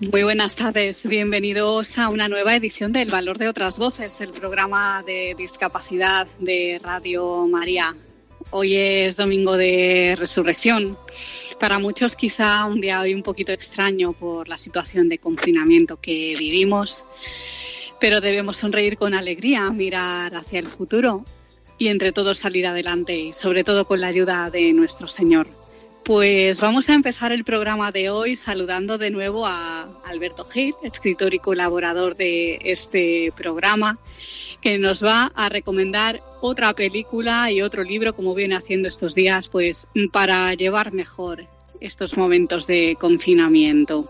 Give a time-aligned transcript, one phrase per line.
[0.00, 5.04] Muy buenas tardes, bienvenidos a una nueva edición del Valor de otras Voces, el programa
[5.06, 7.94] de discapacidad de Radio María.
[8.50, 10.98] Hoy es domingo de resurrección.
[11.60, 16.34] Para muchos quizá un día hoy un poquito extraño por la situación de confinamiento que
[16.36, 17.06] vivimos,
[18.00, 21.24] pero debemos sonreír con alegría, mirar hacia el futuro
[21.78, 25.46] y entre todos salir adelante y sobre todo con la ayuda de nuestro Señor.
[26.04, 31.32] Pues vamos a empezar el programa de hoy saludando de nuevo a Alberto Gil, escritor
[31.32, 33.98] y colaborador de este programa,
[34.60, 39.48] que nos va a recomendar otra película y otro libro, como viene haciendo estos días,
[39.48, 41.46] pues para llevar mejor
[41.80, 44.04] estos momentos de confinamiento.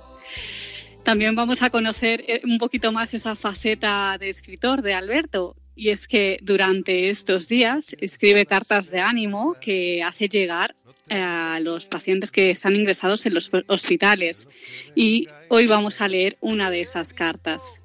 [1.05, 5.55] También vamos a conocer eh, un poquito más esa faceta de escritor de Alberto.
[5.77, 10.75] Y es que durante estos días escribe cartas de ánimo que hace llegar
[11.10, 14.48] a los pacientes que están ingresados en los hospitales.
[14.94, 17.80] Y hoy vamos a leer una de esas cartas.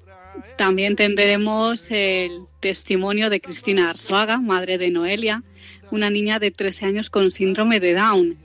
[0.56, 5.42] También tendremos el testimonio de Cristina Arzuaga, madre de Noelia,
[5.90, 8.38] una niña de 13 años con síndrome de Down.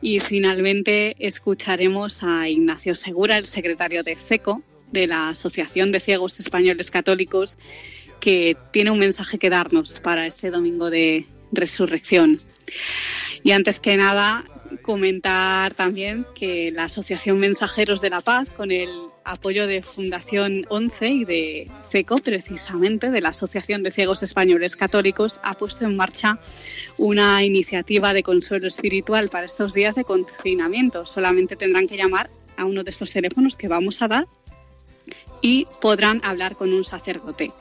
[0.00, 6.40] Y finalmente escucharemos a Ignacio Segura, el secretario de CECO, de la Asociación de Ciegos
[6.40, 7.58] Españoles Católicos,
[8.20, 12.40] que tiene un mensaje que darnos para este domingo de resurrección.
[13.42, 14.44] Y antes que nada,
[14.82, 18.88] comentar también que la Asociación Mensajeros de la Paz, con el
[19.24, 25.40] apoyo de Fundación 11 y de CECO, precisamente, de la Asociación de Ciegos Españoles Católicos,
[25.42, 26.38] ha puesto en marcha
[26.96, 31.06] una iniciativa de consuelo espiritual para estos días de confinamiento.
[31.06, 34.26] Solamente tendrán que llamar a uno de estos teléfonos que vamos a dar
[35.40, 37.52] y podrán hablar con un sacerdote.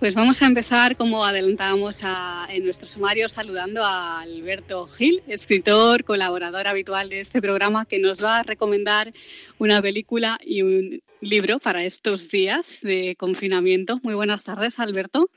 [0.00, 2.00] Pues vamos a empezar, como adelantábamos
[2.48, 8.24] en nuestro sumario, saludando a Alberto Gil, escritor, colaborador habitual de este programa, que nos
[8.24, 9.12] va a recomendar
[9.58, 14.00] una película y un libro para estos días de confinamiento.
[14.02, 15.28] Muy buenas tardes, Alberto.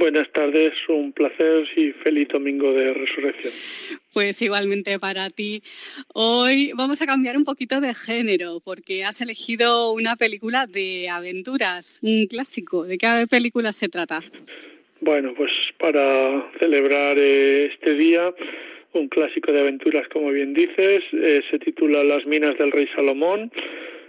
[0.00, 3.52] Buenas tardes, un placer y feliz domingo de resurrección.
[4.14, 5.62] Pues igualmente para ti.
[6.14, 12.00] Hoy vamos a cambiar un poquito de género porque has elegido una película de aventuras,
[12.02, 12.84] un clásico.
[12.84, 14.20] ¿De qué película se trata?
[15.02, 18.32] Bueno, pues para celebrar eh, este día,
[18.94, 23.52] un clásico de aventuras, como bien dices, eh, se titula Las minas del rey Salomón.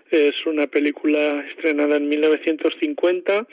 [0.10, 3.46] Es una película estrenada en 1950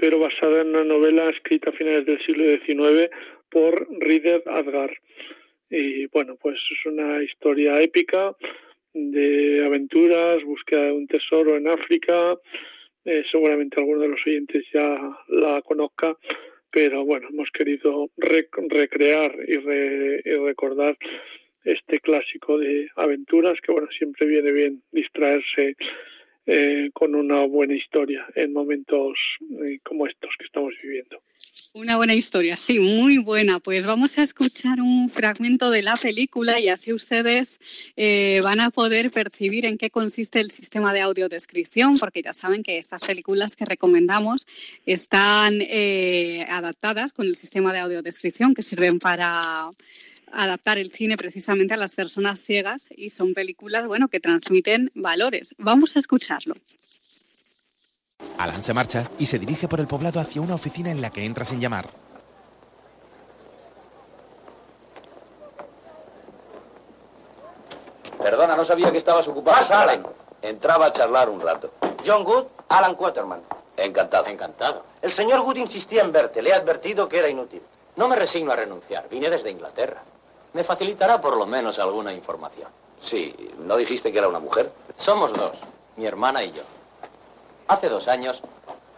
[0.00, 3.10] pero basada en una novela escrita a finales del siglo XIX
[3.50, 4.90] por Rider Adgar.
[5.68, 8.34] Y bueno, pues es una historia épica
[8.94, 12.34] de aventuras, búsqueda de un tesoro en África.
[13.04, 14.98] Eh, seguramente alguno de los oyentes ya
[15.28, 16.16] la conozca,
[16.72, 20.96] pero bueno, hemos querido recrear y, y, recordar
[21.64, 25.76] este clásico de aventuras que bueno, siempre viene bien distraerse
[26.52, 29.16] eh, con una buena historia en momentos
[29.64, 31.22] eh, como estos que estamos viviendo.
[31.74, 33.60] Una buena historia, sí, muy buena.
[33.60, 37.60] Pues vamos a escuchar un fragmento de la película y así ustedes
[37.96, 42.64] eh, van a poder percibir en qué consiste el sistema de audiodescripción, porque ya saben
[42.64, 44.44] que estas películas que recomendamos
[44.86, 45.60] están
[46.48, 49.70] adaptadas con el sistema de audiodescripción que sirven para
[50.32, 55.54] adaptar el cine precisamente a las personas ciegas y son películas, bueno, que transmiten valores.
[55.58, 56.54] Vamos a escucharlo.
[58.38, 61.24] Alan se marcha y se dirige por el poblado hacia una oficina en la que
[61.24, 61.88] entra sin llamar.
[68.18, 69.56] Perdona, no sabía que estabas ocupado.
[69.56, 70.06] Pasa, Alan.
[70.42, 71.72] Entraba a charlar un rato.
[72.06, 73.40] John Good, Alan Quaterman.
[73.76, 74.26] Encantado.
[74.26, 74.84] Encantado.
[75.00, 76.42] El señor Good insistía en verte.
[76.42, 77.62] Le he advertido que era inútil.
[77.96, 79.08] No me resigno a renunciar.
[79.08, 80.02] Vine desde Inglaterra.
[80.52, 82.68] Me facilitará por lo menos alguna información.
[83.00, 84.72] Sí, ¿no dijiste que era una mujer?
[84.96, 85.52] Somos dos,
[85.96, 86.62] mi hermana y yo.
[87.68, 88.42] Hace dos años,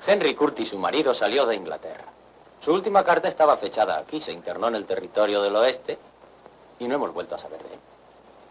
[0.06, 2.04] Henry Curtis, su marido, salió de Inglaterra.
[2.60, 5.98] Su última carta estaba fechada aquí, se internó en el territorio del oeste
[6.78, 7.80] y no hemos vuelto a saber de él.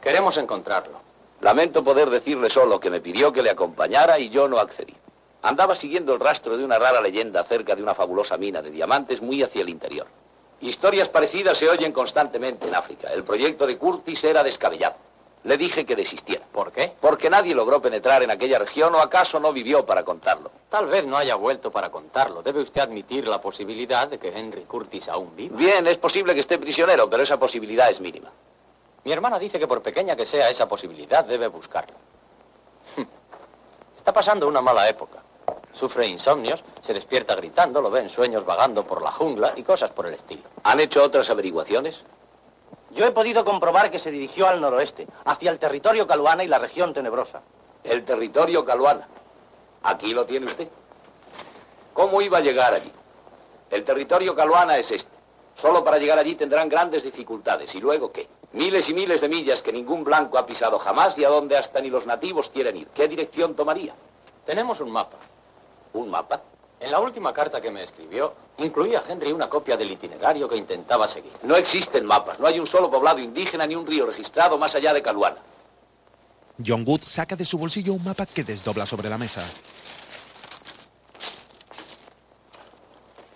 [0.01, 1.00] Queremos encontrarlo.
[1.42, 4.95] Lamento poder decirle solo que me pidió que le acompañara y yo no accedí.
[5.42, 9.21] Andaba siguiendo el rastro de una rara leyenda acerca de una fabulosa mina de diamantes
[9.21, 10.06] muy hacia el interior.
[10.61, 13.11] Historias parecidas se oyen constantemente en África.
[13.11, 14.95] El proyecto de Curtis era descabellado.
[15.43, 16.45] Le dije que desistiera.
[16.51, 16.93] ¿Por qué?
[16.99, 20.51] Porque nadie logró penetrar en aquella región o acaso no vivió para contarlo.
[20.69, 22.43] Tal vez no haya vuelto para contarlo.
[22.43, 25.57] Debe usted admitir la posibilidad de que Henry Curtis aún viva.
[25.57, 28.31] Bien, es posible que esté prisionero, pero esa posibilidad es mínima.
[29.03, 31.95] Mi hermana dice que por pequeña que sea esa posibilidad, debe buscarlo.
[33.97, 35.23] Está pasando una mala época.
[35.73, 39.91] Sufre insomnios, se despierta gritando, lo ve en sueños vagando por la jungla y cosas
[39.91, 40.44] por el estilo.
[40.63, 42.01] ¿Han hecho otras averiguaciones?
[42.91, 46.59] Yo he podido comprobar que se dirigió al noroeste, hacia el territorio caluana y la
[46.59, 47.41] región tenebrosa.
[47.83, 49.07] El territorio caluana.
[49.83, 50.68] Aquí lo tiene usted.
[51.94, 52.91] ¿Cómo iba a llegar allí?
[53.69, 55.12] El territorio caluana es este.
[55.56, 57.74] Solo para llegar allí tendrán grandes dificultades.
[57.75, 58.27] ¿Y luego qué?
[58.53, 61.79] Miles y miles de millas que ningún blanco ha pisado jamás y a donde hasta
[61.79, 62.88] ni los nativos quieren ir.
[62.89, 63.94] ¿Qué dirección tomaría?
[64.45, 65.17] Tenemos un mapa.
[65.93, 66.41] ¿Un mapa?
[66.79, 71.07] En la última carta que me escribió, incluía Henry una copia del itinerario que intentaba
[71.07, 71.31] seguir.
[71.43, 74.91] No existen mapas, no hay un solo poblado indígena ni un río registrado más allá
[74.93, 75.38] de Caluana.
[76.65, 79.45] John Good saca de su bolsillo un mapa que desdobla sobre la mesa.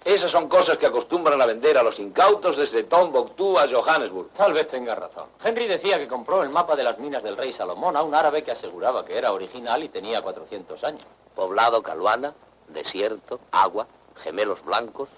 [0.04, 4.30] Esas son cosas que acostumbran a vender a los incautos desde Tombuctú a Johannesburg.
[4.34, 5.26] Tal vez tenga razón.
[5.44, 8.44] Henry decía que compró el mapa de las minas del rey Salomón a un árabe
[8.44, 11.06] que aseguraba que era original y tenía 400 años.
[11.36, 12.34] Poblado Caluana,
[12.70, 15.10] desierto, agua, gemelos blancos.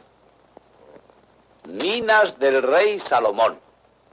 [1.66, 3.60] Minas del rey Salomón,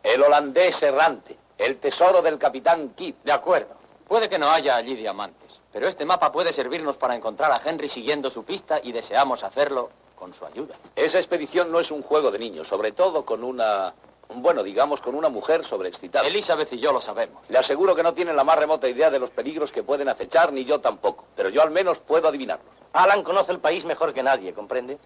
[0.03, 3.15] el holandés errante, el tesoro del capitán Kidd.
[3.25, 3.75] De acuerdo.
[4.07, 7.89] Puede que no haya allí diamantes, pero este mapa puede servirnos para encontrar a Henry
[7.89, 10.75] siguiendo su pista y deseamos hacerlo con su ayuda.
[10.95, 13.95] Esa expedición no es un juego de niños, sobre todo con una...
[14.37, 16.27] Bueno, digamos, con una mujer sobreexcitada.
[16.27, 17.43] Elizabeth y yo lo sabemos.
[17.49, 20.53] Le aseguro que no tienen la más remota idea de los peligros que pueden acechar,
[20.53, 21.27] ni yo tampoco.
[21.37, 22.75] Pero yo al menos puedo adivinarlos.
[22.93, 24.99] Alan conoce el país mejor que nadie, ¿comprende?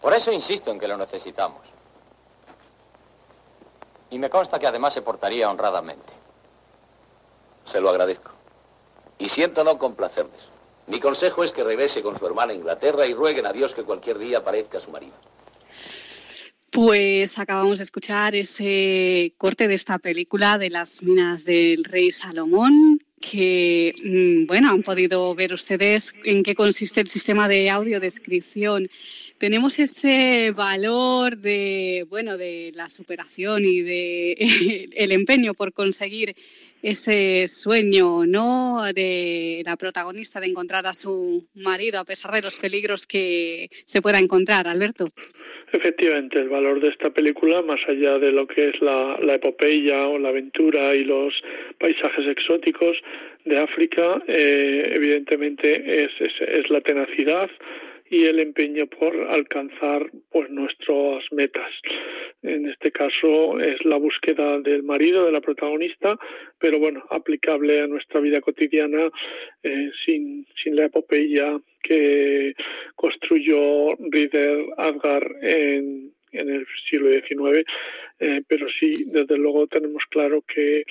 [0.00, 1.60] Por eso insisto en que lo necesitamos.
[4.10, 6.12] Y me consta que además se portaría honradamente.
[7.64, 8.30] Se lo agradezco.
[9.18, 10.40] Y siento no complacerles.
[10.86, 13.84] Mi consejo es que regrese con su hermana a Inglaterra y rueguen a Dios que
[13.84, 15.14] cualquier día aparezca su marido.
[16.70, 23.02] Pues acabamos de escuchar ese corte de esta película de las minas del rey Salomón,
[23.20, 28.90] que, mm, bueno, han podido ver ustedes en qué consiste el sistema de audiodescripción.
[29.38, 34.36] Tenemos ese valor de, bueno, de la superación y de
[34.94, 36.36] el empeño por conseguir
[36.82, 38.84] ese sueño, ¿no?
[38.92, 44.02] De la protagonista de encontrar a su marido a pesar de los peligros que se
[44.02, 45.08] pueda encontrar, Alberto.
[45.72, 50.08] Efectivamente, el valor de esta película, más allá de lo que es la, la epopeya
[50.08, 51.34] o la aventura y los
[51.78, 52.96] paisajes exóticos
[53.44, 57.50] de África, eh, evidentemente es, es, es la tenacidad,
[58.10, 61.70] y el empeño por alcanzar pues nuestras metas.
[62.42, 66.18] En este caso es la búsqueda del marido de la protagonista,
[66.58, 69.10] pero bueno, aplicable a nuestra vida cotidiana
[69.62, 72.54] eh, sin, sin la epopeya que
[72.94, 77.64] construyó Rieder Adgar en, en el siglo XIX,
[78.20, 80.84] eh, pero sí, desde luego tenemos claro que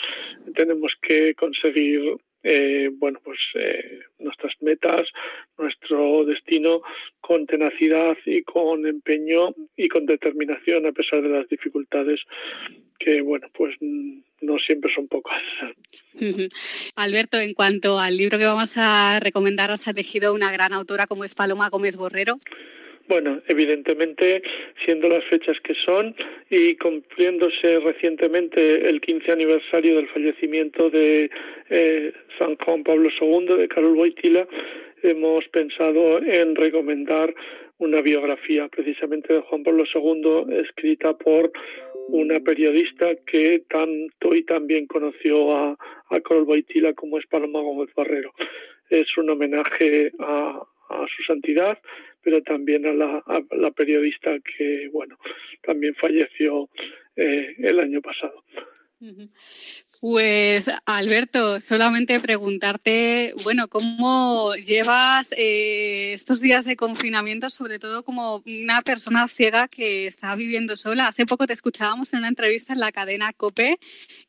[0.55, 2.01] tenemos que conseguir
[2.44, 5.08] eh, bueno, pues eh, nuestras metas,
[5.58, 6.82] nuestro destino
[7.20, 12.20] con tenacidad y con empeño y con determinación a pesar de las dificultades
[13.00, 15.41] que, bueno, pues no siempre son pocas.
[16.96, 21.24] Alberto, en cuanto al libro que vamos a recomendar, has elegido una gran autora como
[21.24, 22.38] es Paloma Gómez Borrero.
[23.07, 24.41] Bueno, evidentemente,
[24.83, 26.13] siendo las fechas que son
[26.49, 31.29] y cumpliéndose recientemente el 15 aniversario del fallecimiento de
[31.69, 34.45] eh, San Juan Pablo II, de Carol Boitila,
[35.03, 37.33] hemos pensado en recomendar
[37.77, 41.51] una biografía precisamente de Juan Pablo II escrita por
[42.09, 45.77] una periodista que tanto y también conoció a,
[46.09, 48.33] a Carol Boitila como es Paloma Gómez Barrero.
[48.89, 51.77] Es un homenaje a, a su santidad,
[52.27, 55.17] pero también a la, a la periodista que, bueno,
[55.62, 56.67] también falleció
[57.15, 58.43] eh, el año pasado.
[60.01, 68.41] Pues Alberto, solamente preguntarte, bueno, ¿cómo llevas eh, estos días de confinamiento, sobre todo como
[68.45, 71.07] una persona ciega que está viviendo sola?
[71.07, 73.77] Hace poco te escuchábamos en una entrevista en la cadena COPE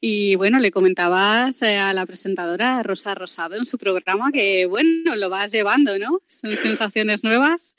[0.00, 5.16] y bueno, le comentabas eh, a la presentadora Rosa Rosado en su programa que bueno,
[5.16, 6.20] lo vas llevando, ¿no?
[6.26, 7.76] Son sensaciones nuevas.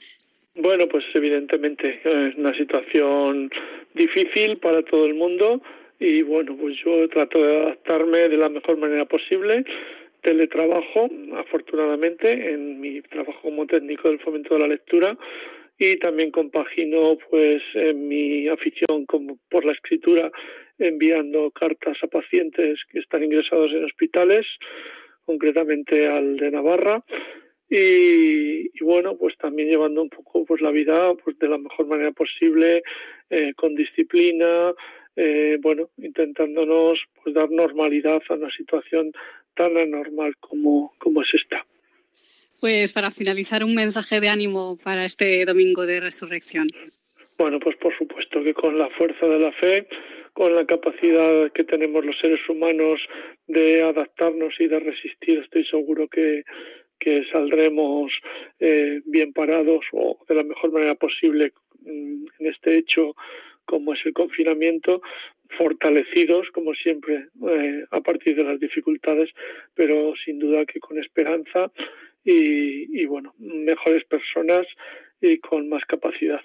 [0.55, 3.51] Bueno, pues evidentemente es una situación
[3.93, 5.62] difícil para todo el mundo
[6.00, 9.65] y bueno, pues yo trato de adaptarme de la mejor manera posible.
[10.22, 15.18] Teletrabajo, afortunadamente, en mi trabajo como técnico del fomento de la lectura
[15.77, 20.29] y también compagino pues en mi afición como por la escritura
[20.77, 24.46] enviando cartas a pacientes que están ingresados en hospitales,
[25.25, 27.03] concretamente al de Navarra.
[27.70, 32.12] Y, bueno pues también llevando un poco pues la vida pues de la mejor manera
[32.12, 32.82] posible
[33.29, 34.74] eh, con disciplina
[35.22, 39.12] eh, bueno, intentándonos pues, dar normalidad a una situación
[39.54, 41.66] tan anormal como, como es esta.
[42.62, 46.68] Pues para finalizar, un mensaje de ánimo para este domingo de resurrección.
[47.38, 49.88] Bueno, pues por supuesto que con la fuerza de la fe,
[50.32, 53.02] con la capacidad que tenemos los seres humanos
[53.48, 56.44] de adaptarnos y de resistir, estoy seguro que,
[56.98, 58.14] que saldremos
[58.62, 63.16] eh, bien parados o de la mejor manera posible mm, en este hecho
[63.70, 65.02] como es el confinamiento,
[65.58, 69.30] fortalecidos, como siempre, eh, a partir de las dificultades,
[69.76, 71.72] pero sin duda que con esperanza
[72.26, 74.66] y, y bueno, mejores personas
[75.22, 76.42] y con más capacidad.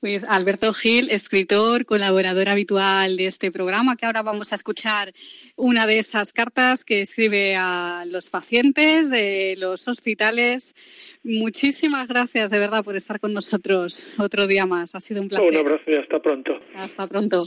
[0.00, 5.10] Pues Alberto Gil, escritor, colaborador habitual de este programa, que ahora vamos a escuchar
[5.56, 10.76] una de esas cartas que escribe a los pacientes de los hospitales.
[11.24, 14.94] Muchísimas gracias de verdad por estar con nosotros otro día más.
[14.94, 15.48] Ha sido un placer.
[15.48, 16.60] Un abrazo y hasta pronto.
[16.76, 17.42] Hasta pronto.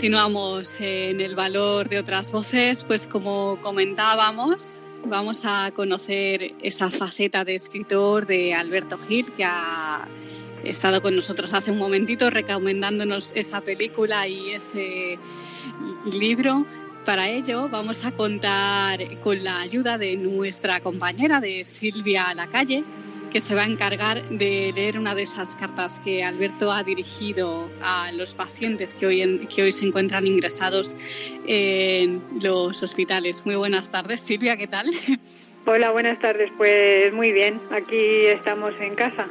[0.00, 7.44] Continuamos en el valor de otras voces, pues como comentábamos, vamos a conocer esa faceta
[7.44, 10.08] de escritor de Alberto Gil, que ha
[10.64, 15.18] estado con nosotros hace un momentito recomendándonos esa película y ese
[16.10, 16.64] libro.
[17.04, 22.84] Para ello vamos a contar con la ayuda de nuestra compañera de Silvia Lacalle,
[23.30, 27.70] que se va a encargar de leer una de esas cartas que Alberto ha dirigido
[27.82, 30.96] a los pacientes que hoy, que hoy se encuentran ingresados
[31.46, 33.46] en los hospitales.
[33.46, 34.86] Muy buenas tardes, Silvia, ¿qué tal?
[35.66, 36.50] Hola, buenas tardes.
[36.56, 39.28] Pues muy bien, aquí estamos en casa,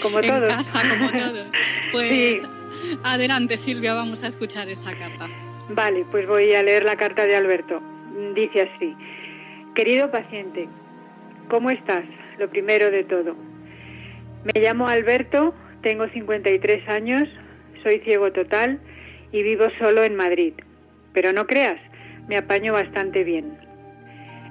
[0.00, 0.48] como todos.
[0.48, 1.46] En casa, como todos.
[1.90, 2.42] Pues
[3.02, 5.28] adelante, Silvia, vamos a escuchar esa carta.
[5.68, 7.82] Vale, pues voy a leer la carta de Alberto.
[8.34, 8.96] Dice así,
[9.74, 10.68] querido paciente,
[11.48, 12.04] ¿cómo estás?
[12.42, 13.36] Lo primero de todo.
[14.42, 17.28] Me llamo Alberto, tengo 53 años,
[17.84, 18.80] soy ciego total
[19.30, 20.54] y vivo solo en Madrid.
[21.12, 21.80] Pero no creas,
[22.26, 23.56] me apaño bastante bien.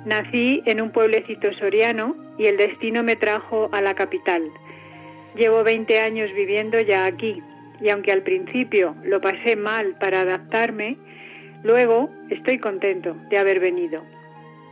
[0.06, 4.50] Nací en un pueblecito soriano y el destino me trajo a la capital.
[5.36, 7.44] Llevo 20 años viviendo ya aquí
[7.82, 10.98] y aunque al principio lo pasé mal para adaptarme,
[11.64, 14.02] luego estoy contento de haber venido.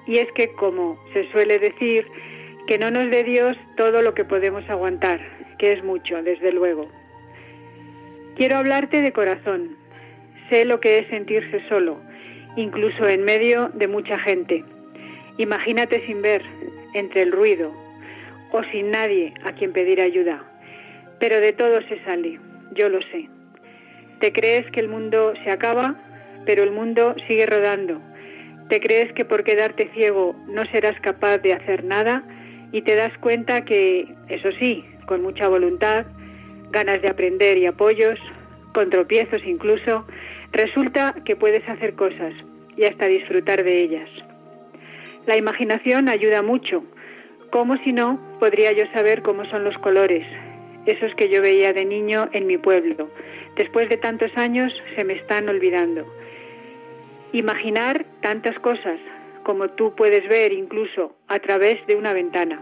[0.07, 2.07] Y es que, como se suele decir,
[2.69, 5.19] que no nos dé Dios todo lo que podemos aguantar,
[5.57, 6.87] que es mucho, desde luego.
[8.35, 9.75] Quiero hablarte de corazón.
[10.51, 11.99] Sé lo que es sentirse solo,
[12.57, 14.63] incluso en medio de mucha gente.
[15.39, 16.43] Imagínate sin ver,
[16.93, 17.73] entre el ruido,
[18.51, 20.43] o sin nadie a quien pedir ayuda.
[21.19, 22.39] Pero de todo se sale,
[22.75, 23.27] yo lo sé.
[24.19, 25.95] Te crees que el mundo se acaba,
[26.45, 27.99] pero el mundo sigue rodando.
[28.67, 32.23] Te crees que por quedarte ciego no serás capaz de hacer nada,
[32.71, 36.05] y te das cuenta que, eso sí, con mucha voluntad,
[36.71, 38.19] ganas de aprender y apoyos,
[38.73, 40.05] con tropiezos incluso,
[40.51, 42.33] resulta que puedes hacer cosas
[42.77, 44.09] y hasta disfrutar de ellas.
[45.25, 46.83] La imaginación ayuda mucho.
[47.51, 50.25] ¿Cómo si no podría yo saber cómo son los colores,
[50.85, 53.09] esos que yo veía de niño en mi pueblo?
[53.55, 56.05] Después de tantos años se me están olvidando.
[57.33, 58.99] Imaginar tantas cosas,
[59.49, 62.61] como tú puedes ver incluso a través de una ventana.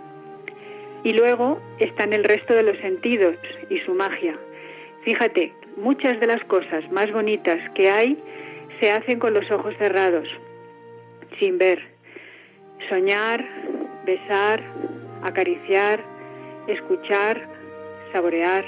[1.04, 3.36] Y luego están el resto de los sentidos
[3.70, 4.40] y su magia.
[5.04, 8.18] Fíjate, muchas de las cosas más bonitas que hay
[8.80, 10.30] se hacen con los ojos cerrados,
[11.38, 11.84] sin ver.
[12.88, 13.46] Soñar,
[14.06, 14.64] besar,
[15.24, 16.00] acariciar,
[16.68, 17.50] escuchar,
[18.14, 18.64] saborear.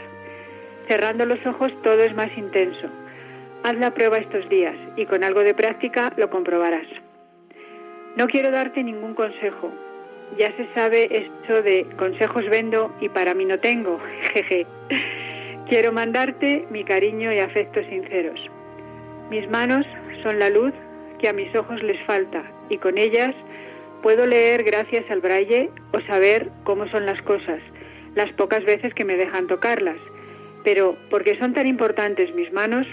[0.89, 2.89] Cerrando los ojos todo es más intenso.
[3.63, 6.88] Haz la prueba estos días y con algo de práctica lo comprobarás.
[8.15, 9.71] No quiero darte ningún consejo.
[10.37, 13.99] Ya se sabe esto de consejos vendo y para mí no tengo.
[14.33, 14.65] Jeje.
[15.67, 18.39] Quiero mandarte mi cariño y afectos sinceros.
[19.29, 19.85] Mis manos
[20.23, 20.73] son la luz
[21.19, 23.35] que a mis ojos les falta y con ellas
[24.01, 27.61] puedo leer gracias al braille o saber cómo son las cosas,
[28.15, 29.97] las pocas veces que me dejan tocarlas.
[30.63, 32.87] Pero porque son tan importantes mis manos,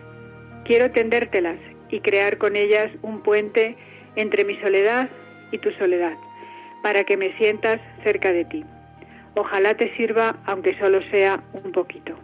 [0.64, 1.58] quiero tendértelas
[1.88, 3.76] y crear con ellas un puente
[4.16, 5.08] entre mi soledad
[5.52, 6.16] y tu soledad,
[6.82, 8.64] para que me sientas cerca de ti.
[9.34, 12.16] Ojalá te sirva, aunque solo sea un poquito.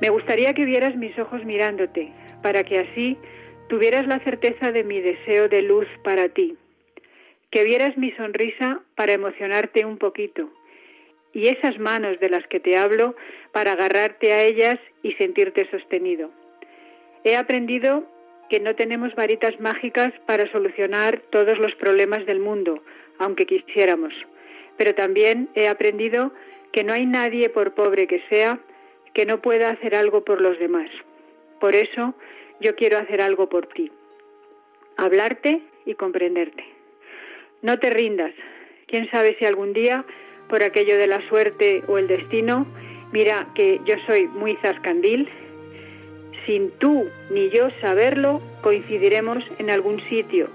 [0.00, 2.12] Me gustaría que vieras mis ojos mirándote,
[2.42, 3.18] para que así
[3.68, 6.56] tuvieras la certeza de mi deseo de luz para ti,
[7.50, 10.48] que vieras mi sonrisa para emocionarte un poquito,
[11.32, 13.16] y esas manos de las que te hablo
[13.52, 16.30] para agarrarte a ellas y sentirte sostenido.
[17.24, 18.04] He aprendido
[18.48, 22.82] que no tenemos varitas mágicas para solucionar todos los problemas del mundo,
[23.18, 24.12] aunque quisiéramos.
[24.76, 26.32] Pero también he aprendido
[26.72, 28.60] que no hay nadie, por pobre que sea,
[29.14, 30.90] que no pueda hacer algo por los demás.
[31.60, 32.14] Por eso
[32.60, 33.90] yo quiero hacer algo por ti.
[34.96, 36.64] Hablarte y comprenderte.
[37.62, 38.32] No te rindas.
[38.86, 40.04] Quién sabe si algún día,
[40.48, 42.66] por aquello de la suerte o el destino,
[43.12, 45.28] mira que yo soy muy zascandil
[46.46, 50.48] sin tú ni yo saberlo, coincidiremos en algún sitio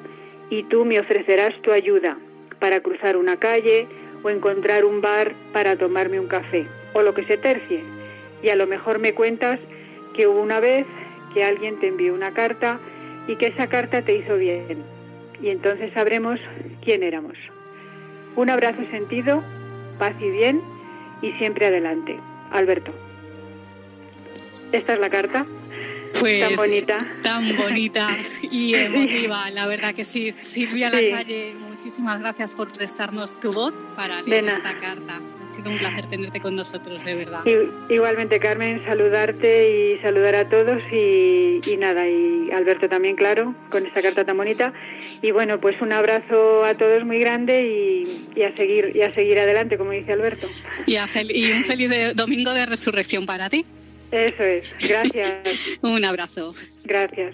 [0.50, 2.18] y tú me ofrecerás tu ayuda
[2.60, 3.88] para cruzar una calle
[4.24, 7.84] o encontrar un bar para tomarme un café o lo que se tercie.
[8.44, 9.60] Y a lo mejor me cuentas
[10.16, 10.86] que hubo una vez
[11.34, 12.80] que alguien te envió una carta
[13.28, 14.84] y que esa carta te hizo bien.
[15.42, 16.40] Y entonces sabremos
[16.84, 17.38] quién éramos.
[18.36, 19.44] Un abrazo sentido,
[19.98, 20.62] paz y bien
[21.22, 22.18] y siempre adelante.
[22.52, 22.92] Alberto.
[24.72, 25.46] Esta es la carta.
[26.22, 27.08] Pues, tan bonita.
[27.24, 30.32] Tan bonita y emotiva, la verdad que sí.
[30.32, 35.20] Silvia La Calle, muchísimas gracias por prestarnos tu voz para leer esta carta.
[35.42, 37.44] Ha sido un placer tenerte con nosotros, de verdad.
[37.90, 44.04] igualmente, Carmen, saludarte y saludar a todos y, nada, y Alberto también, claro, con esta
[44.04, 44.74] carta tan bonita.
[45.24, 48.04] Y bueno, pues un abrazo a todos muy grande
[48.36, 50.48] y, a, seguir, y a seguir adelante, como dice Alberto.
[50.86, 50.98] Y,
[51.34, 53.66] y un feliz domingo de resurrección para ti.
[54.12, 55.58] Eso es, gracias.
[55.82, 56.54] Un abrazo.
[56.84, 57.34] Gracias.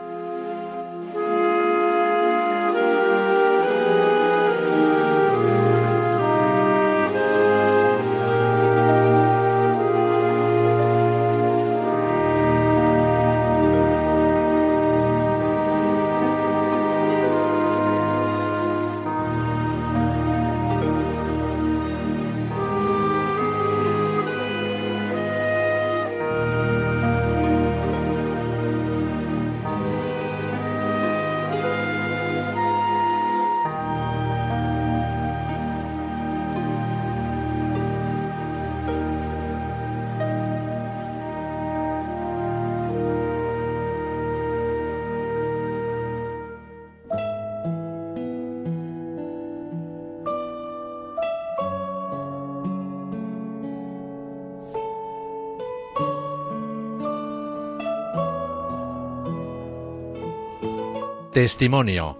[61.41, 62.15] Testimonio.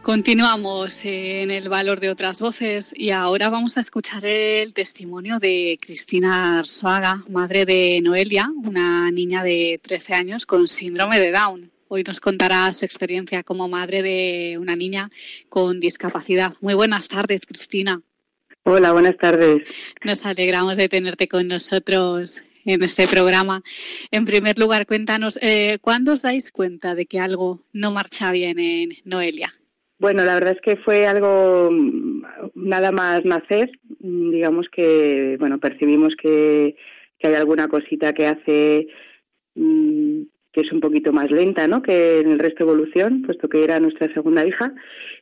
[0.00, 5.78] Continuamos en el valor de otras voces y ahora vamos a escuchar el testimonio de
[5.78, 11.70] Cristina Arzuaga, madre de Noelia, una niña de 13 años con síndrome de Down.
[11.88, 15.10] Hoy nos contará su experiencia como madre de una niña
[15.50, 16.54] con discapacidad.
[16.62, 18.00] Muy buenas tardes, Cristina.
[18.62, 19.64] Hola, buenas tardes.
[20.02, 23.62] Nos alegramos de tenerte con nosotros en este programa.
[24.10, 28.58] En primer lugar, cuéntanos, eh, ¿cuándo os dais cuenta de que algo no marcha bien
[28.58, 29.48] en Noelia?
[29.98, 32.22] Bueno, la verdad es que fue algo mm,
[32.54, 33.70] nada más nacer,
[34.00, 36.74] mm, digamos que, bueno, percibimos que,
[37.22, 38.86] hay alguna cosita que hace
[39.54, 41.82] mm, que es un poquito más lenta, ¿no?
[41.82, 44.72] Que en el resto de evolución, puesto que era nuestra segunda hija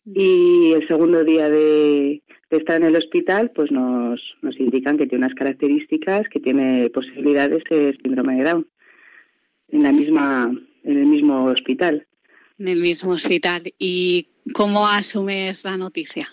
[0.06, 2.22] y el segundo día de,
[2.56, 7.62] estar en el hospital, pues nos, nos indican que tiene unas características, que tiene posibilidades
[7.70, 8.66] de síndrome de Down
[9.70, 10.50] en la misma
[10.84, 12.06] en el mismo hospital.
[12.58, 13.62] En el mismo hospital.
[13.78, 16.28] ¿Y ¿Cómo asumes la noticia?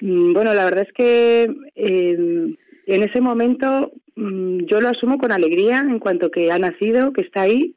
[0.00, 5.32] Mm, bueno, la verdad es que em, en ese momento mm, yo lo asumo con
[5.32, 7.74] alegría en cuanto que ha nacido, que está ahí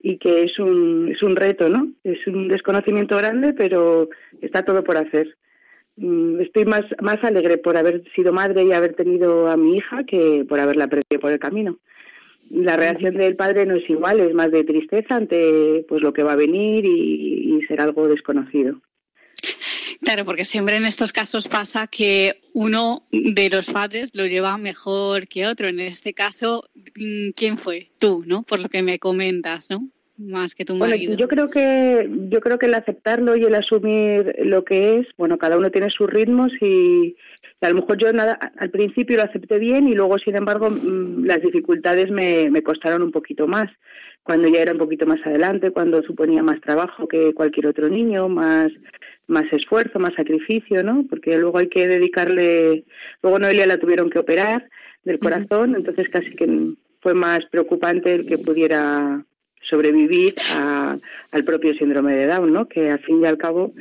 [0.00, 1.90] y que es un, es un reto, ¿no?
[2.04, 4.08] Es un desconocimiento grande, pero
[4.40, 5.36] está todo por hacer.
[5.98, 10.04] Mm, estoy más, más alegre por haber sido madre y haber tenido a mi hija
[10.04, 11.78] que por haberla perdido por el camino
[12.50, 16.22] la reacción del padre no es igual, es más de tristeza ante pues lo que
[16.22, 18.80] va a venir y, ser algo desconocido.
[20.00, 25.28] Claro, porque siempre en estos casos pasa que uno de los padres lo lleva mejor
[25.28, 25.68] que otro.
[25.68, 27.90] En este caso, mm, ¿quién fue?
[27.98, 28.42] Tú, ¿no?
[28.44, 29.90] Por lo que me comentas, ¿no?
[30.18, 31.14] Más que tu marido.
[31.14, 35.38] yo creo que yo creo que el aceptarlo y el asumir lo que es, bueno,
[35.38, 37.16] cada uno tiene sus ritmos y,
[37.60, 41.24] a lo mejor yo nada, al principio lo acepté bien y luego, sin embargo, mm,
[41.24, 43.70] las dificultades me, me costaron un poquito más.
[44.24, 48.28] Cuando ya era un poquito más adelante, cuando suponía más trabajo que cualquier otro niño,
[48.28, 48.72] más,
[49.28, 51.04] más esfuerzo, más sacrificio, ¿no?
[51.08, 52.84] Porque luego hay que dedicarle.
[53.22, 54.68] Luego Noelia la tuvieron que operar
[55.04, 59.24] del corazón, entonces casi que fue más preocupante el que pudiera
[59.68, 62.68] sobrevivir al propio síndrome de Down, ¿no?
[62.68, 63.72] Que al fin y al cabo,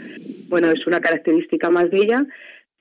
[0.49, 2.25] bueno, es una característica más de ella,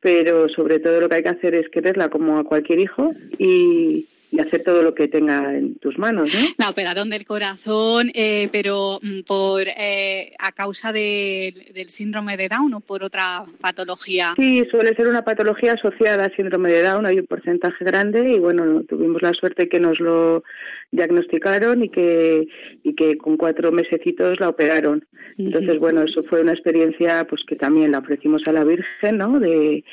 [0.01, 4.07] pero sobre todo lo que hay que hacer es quererla como a cualquier hijo y,
[4.31, 6.41] y hacer todo lo que tenga en tus manos, ¿no?
[6.59, 12.75] La operaron del corazón, eh, pero mm, por eh, a causa del síndrome de Down
[12.75, 14.35] o por otra patología.
[14.37, 17.07] Sí, suele ser una patología asociada al síndrome de Down.
[17.07, 20.43] Hay un porcentaje grande y bueno, tuvimos la suerte que nos lo
[20.91, 22.49] diagnosticaron y que
[22.83, 25.05] y que con cuatro mesecitos la operaron.
[25.39, 29.39] Entonces bueno, eso fue una experiencia pues que también la ofrecimos a la Virgen, ¿no?
[29.39, 29.85] De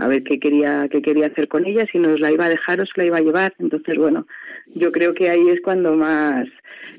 [0.00, 2.80] a ver qué quería qué quería hacer con ella, si nos la iba a dejar
[2.80, 3.54] o se la iba a llevar.
[3.58, 4.26] Entonces, bueno,
[4.74, 6.46] yo creo que ahí es cuando más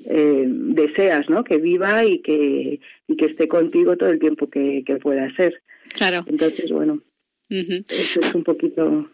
[0.06, 1.44] eh, deseas, ¿no?
[1.44, 5.62] Que viva y que y que esté contigo todo el tiempo que, pueda ser.
[5.90, 6.24] Claro.
[6.28, 7.02] Entonces, bueno,
[7.50, 9.10] eso es un poquito.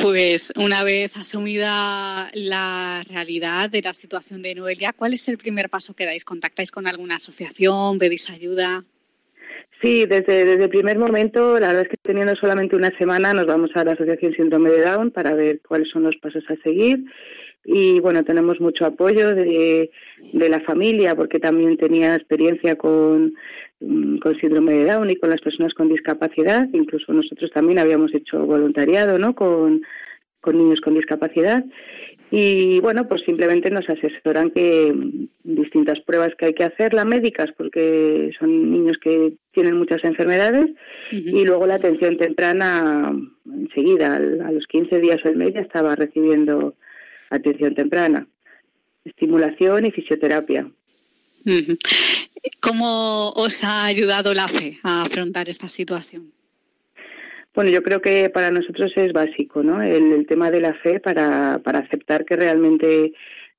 [0.00, 5.68] Pues una vez asumida la realidad de la situación de Noelia, ¿cuál es el primer
[5.68, 6.24] paso que dais?
[6.24, 7.98] ¿Contactáis con alguna asociación?
[7.98, 8.84] ¿Pedís ayuda?
[9.82, 13.46] Sí, desde, desde el primer momento, la verdad es que teniendo solamente una semana nos
[13.46, 17.04] vamos a la Asociación Síndrome de Down para ver cuáles son los pasos a seguir.
[17.64, 19.90] Y bueno, tenemos mucho apoyo de,
[20.32, 23.34] de la familia porque también tenía experiencia con,
[23.80, 26.68] mm, con síndrome de Down y con las personas con discapacidad.
[26.72, 29.34] Incluso nosotros también habíamos hecho voluntariado ¿no?
[29.34, 29.82] con,
[30.40, 31.64] con niños con discapacidad.
[32.30, 34.94] Y bueno, pues simplemente nos asesoran que
[35.42, 40.70] distintas pruebas que hay que hacer, las médicas, porque son niños que tienen muchas enfermedades,
[41.10, 43.12] y luego la atención temprana
[43.46, 46.74] enseguida, a los 15 días o el mes ya estaba recibiendo
[47.30, 48.26] atención temprana,
[49.04, 50.68] estimulación y fisioterapia.
[52.60, 56.32] ¿Cómo os ha ayudado la fe a afrontar esta situación?
[57.54, 59.80] Bueno, yo creo que para nosotros es básico, ¿no?
[59.80, 63.12] El, tema de la fe para, para aceptar que realmente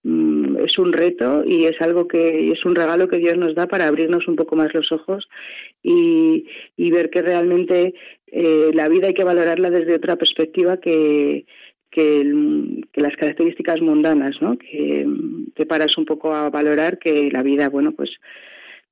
[0.05, 3.67] mm, es un reto y es algo que es un regalo que Dios nos da
[3.67, 5.27] para abrirnos un poco más los ojos
[5.83, 6.45] y,
[6.91, 7.93] ver que realmente
[8.27, 11.45] eh, la vida hay que valorarla desde otra perspectiva que,
[11.91, 12.23] que,
[12.93, 14.57] las características mundanas, ¿no?
[14.57, 15.05] Que
[15.55, 18.11] te paras un poco a valorar que la vida, bueno, pues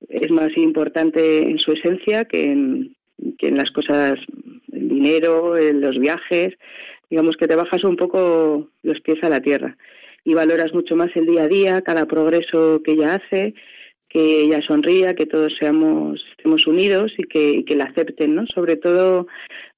[0.10, 2.96] es más importante en su esencia que en,
[3.38, 4.20] que en las cosas,
[4.72, 6.54] el dinero, los viajes,
[7.10, 9.78] digamos que te bajas un poco los pies a la tierra
[10.24, 13.54] y valoras mucho más el día a día, cada progreso que ella hace,
[14.10, 18.46] que ella sonría, que todos seamos estemos unidos y que, que la acepten, ¿no?
[18.54, 19.28] Sobre todo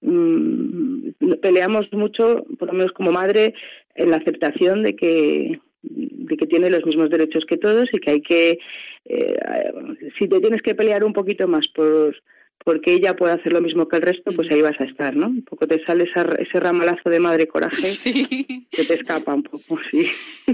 [0.02, 3.54] mm, peleamos mucho, por lo menos como madre,
[3.96, 8.12] en la aceptación de que de que tiene los mismos derechos que todos y que
[8.12, 8.58] hay que,
[9.06, 9.38] eh,
[10.18, 12.16] si te tienes que pelear un poquito más por
[12.64, 15.28] porque ella puede hacer lo mismo que el resto, pues ahí vas a estar, ¿no?
[15.28, 20.08] Un poco te sale ese ramalazo de madre coraje que te escapa un poco, sí.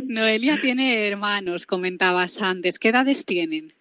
[0.07, 2.79] Noelia tiene hermanos, comentabas antes.
[2.79, 3.73] ¿Qué edades tienen?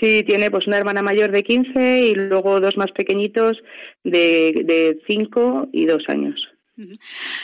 [0.00, 3.58] Sí, tiene pues una hermana mayor de 15 y luego dos más pequeñitos
[4.04, 6.48] de, de 5 y 2 años.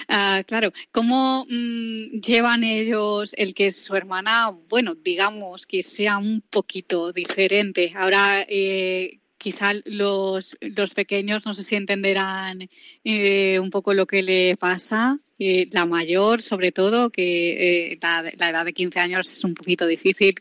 [0.08, 6.40] Ah, claro, ¿cómo mm, llevan ellos el que su hermana, bueno, digamos que sea un
[6.40, 7.92] poquito diferente?
[7.96, 12.68] Ahora, eh, quizá los, los pequeños no sé si entenderán
[13.04, 15.18] eh, un poco lo que le pasa.
[15.38, 19.86] Eh, la mayor, sobre todo, que la, la, edad de 15 años es un poquito
[19.86, 20.34] difícil.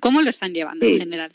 [0.00, 1.30] ¿Cómo lo están llevando en general?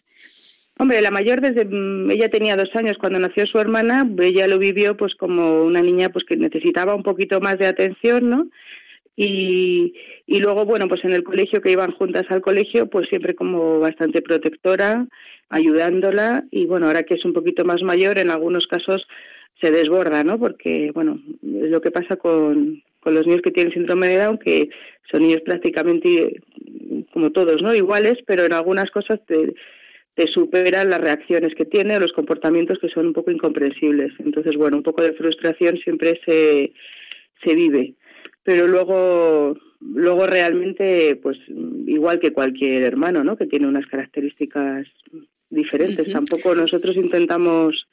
[0.78, 4.60] Hombre, la mayor desde mm, ella tenía dos años cuando nació su hermana, ella lo
[4.60, 8.49] vivió pues como una niña pues que necesitaba un poquito más de atención, ¿no?
[9.17, 9.93] Y,
[10.25, 13.80] y luego bueno pues en el colegio que iban juntas al colegio pues siempre como
[13.80, 15.08] bastante protectora,
[15.49, 19.08] ayudándola y bueno ahora que es un poquito más mayor en algunos casos
[19.62, 20.38] se desborda, ¿no?
[20.38, 24.38] Porque bueno es lo que pasa con, con los niños que tienen síndrome de Down
[24.38, 24.69] que
[25.10, 26.41] son niños prácticamente
[27.13, 27.73] como todos, ¿no?
[27.73, 29.54] Iguales, pero en algunas cosas te,
[30.15, 34.13] te superan las reacciones que tiene o los comportamientos que son un poco incomprensibles.
[34.19, 36.71] Entonces, bueno, un poco de frustración siempre se,
[37.43, 37.93] se vive.
[38.45, 41.38] Pero luego, luego realmente, pues
[41.86, 43.36] igual que cualquier hermano, ¿no?
[43.36, 44.88] Que tiene unas características
[45.49, 46.13] diferentes.
[46.13, 47.88] Tampoco nosotros intentamos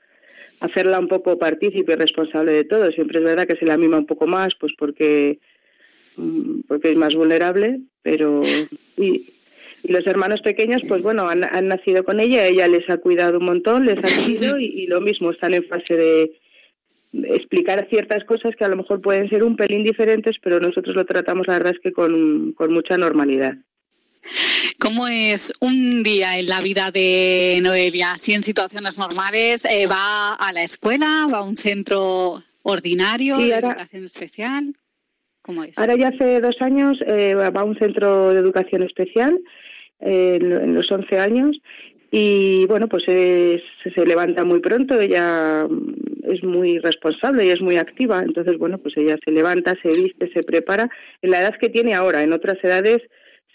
[0.60, 2.92] hacerla un poco partícipe y responsable de todo.
[2.92, 5.40] Siempre es verdad que se la mima un poco más, pues porque
[6.16, 8.42] mm, porque es más vulnerable, pero
[8.96, 9.26] y,
[9.82, 13.46] y los hermanos pequeños, pues bueno, han, nacido con ella, ella les ha cuidado un
[13.46, 16.32] montón, les ha querido y, lo mismo, están en fase de
[17.12, 21.04] explicar ciertas cosas que a lo mejor pueden ser un pelín diferentes, pero nosotros lo
[21.04, 23.54] tratamos, la verdad es que con, mucha normalidad.
[24.78, 28.18] ¿Cómo es un día en la vida de Noelia?
[28.18, 33.54] Si en situaciones normales eh, va a la escuela, va a un centro ordinario de
[33.54, 34.74] educación especial.
[35.42, 35.76] ¿Cómo es?
[35.76, 39.38] Ahora ya hace dos años eh, va a un centro de educación especial
[40.02, 41.56] en, los 11 años
[42.14, 45.66] y bueno, pues se levanta muy pronto, ella
[46.24, 50.30] es muy responsable y es muy activa, entonces bueno, pues ella se levanta, se viste,
[50.30, 50.90] se prepara.
[51.22, 53.00] En la edad que tiene ahora, en otras edades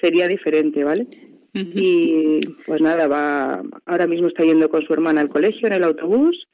[0.02, 1.06] sería diferente, ¿vale?
[1.54, 5.84] Y pues nada, va ahora mismo está yendo con su hermana al colegio en el
[5.84, 6.48] autobús,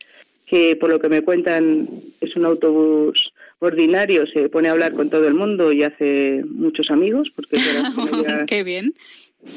[0.46, 1.88] que por lo que me cuentan
[2.20, 6.90] es un autobús ordinario, se pone a hablar con todo el mundo y hace muchos
[6.90, 7.58] amigos, porque
[8.48, 8.94] Qué bien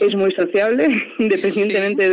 [0.00, 2.08] es muy sociable, independientemente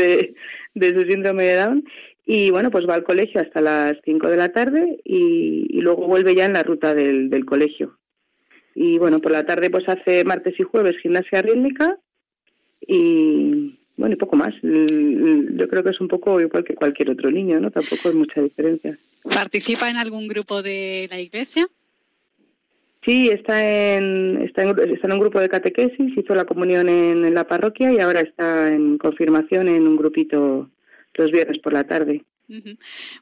[0.76, 1.84] de, su síndrome de Down.
[2.26, 6.36] Y bueno, pues va al colegio hasta las 5 de la tarde y, luego vuelve
[6.36, 7.98] ya en la ruta del, del colegio.
[8.76, 11.98] Y bueno, por la tarde pues hace martes y jueves gimnasia rítmica
[12.88, 14.54] y bueno, y poco más.
[14.62, 17.72] Yo creo que es un poco igual que cualquier otro niño, ¿no?
[17.72, 18.98] Tampoco hay mucha diferencia.
[19.24, 21.68] ¿Participa en algún grupo de la iglesia?
[23.06, 27.34] Sí, está en, está en, está en un grupo de catequesis, hizo la comunión en,
[27.34, 30.70] la parroquia y ahora está en confirmación en un grupito
[31.16, 32.24] los viernes por la tarde.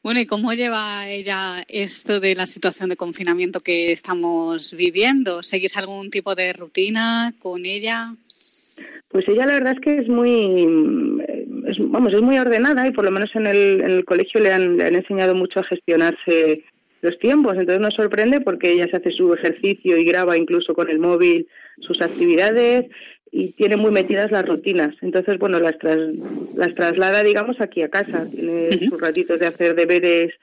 [0.03, 5.41] Bueno, ¿y cómo lleva ella esto de la situación de confinamiento que estamos viviendo?
[5.41, 8.13] ¿Seguís algún tipo de rutina con ella?
[9.07, 10.65] Pues ella la verdad es que es muy,
[11.89, 14.77] vamos, es muy ordenada y por lo menos en el, en el colegio le han,
[14.77, 16.63] le han enseñado mucho a gestionarse
[17.01, 17.53] los tiempos.
[17.57, 21.47] Entonces nos sorprende porque ella se hace su ejercicio y graba incluso con el móvil
[21.79, 22.85] sus actividades
[23.31, 24.93] y tiene muy metidas las rutinas.
[25.01, 25.75] Entonces, bueno, las,
[26.55, 28.27] las traslada, digamos, aquí a casa.
[28.29, 30.33] Tiene sus ratitos de hacer deberes,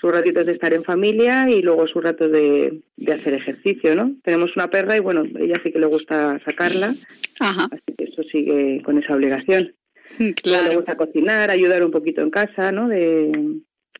[0.00, 4.14] sus ratitos de estar en familia y luego sus ratos de, de hacer ejercicio, ¿no?
[4.22, 6.94] Tenemos una perra y, bueno, ella sí que le gusta sacarla,
[7.40, 9.74] así que eso sigue con esa obligación.
[10.42, 10.68] Claro.
[10.68, 12.86] Le gusta cocinar, ayudar un poquito en casa, ¿no?
[12.86, 13.32] De,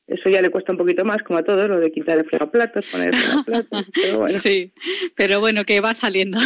[0.06, 2.86] eso ya le cuesta un poquito más, como a todos, lo de quitar el fregaplatos,
[2.90, 4.34] poner el platos pero bueno.
[4.34, 4.72] Sí,
[5.16, 6.38] pero bueno, que va saliendo.